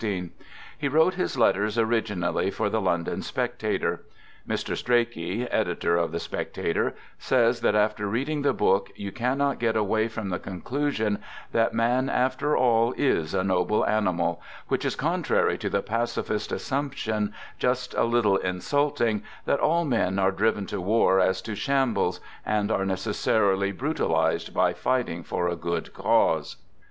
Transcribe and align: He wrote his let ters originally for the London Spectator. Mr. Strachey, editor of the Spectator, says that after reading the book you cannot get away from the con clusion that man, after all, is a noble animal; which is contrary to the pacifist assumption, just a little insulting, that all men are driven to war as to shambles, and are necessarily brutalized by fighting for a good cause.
He 0.79 0.87
wrote 0.89 1.13
his 1.13 1.37
let 1.37 1.53
ters 1.53 1.77
originally 1.77 2.49
for 2.49 2.71
the 2.71 2.81
London 2.81 3.21
Spectator. 3.21 4.01
Mr. 4.49 4.75
Strachey, 4.75 5.43
editor 5.51 5.95
of 5.95 6.11
the 6.11 6.19
Spectator, 6.19 6.95
says 7.19 7.61
that 7.61 7.75
after 7.75 8.07
reading 8.07 8.41
the 8.41 8.51
book 8.51 8.89
you 8.95 9.11
cannot 9.11 9.59
get 9.59 9.75
away 9.75 10.07
from 10.07 10.29
the 10.29 10.39
con 10.39 10.61
clusion 10.63 11.19
that 11.51 11.75
man, 11.75 12.09
after 12.09 12.57
all, 12.57 12.93
is 12.97 13.35
a 13.35 13.43
noble 13.43 13.85
animal; 13.85 14.41
which 14.69 14.85
is 14.85 14.95
contrary 14.95 15.55
to 15.59 15.69
the 15.69 15.83
pacifist 15.83 16.51
assumption, 16.51 17.31
just 17.59 17.93
a 17.93 18.03
little 18.03 18.37
insulting, 18.37 19.21
that 19.45 19.59
all 19.59 19.85
men 19.85 20.17
are 20.17 20.31
driven 20.31 20.65
to 20.65 20.81
war 20.81 21.19
as 21.19 21.43
to 21.43 21.53
shambles, 21.53 22.19
and 22.43 22.71
are 22.71 22.85
necessarily 22.85 23.71
brutalized 23.71 24.51
by 24.51 24.73
fighting 24.73 25.21
for 25.21 25.47
a 25.47 25.55
good 25.55 25.93
cause. 25.93 26.55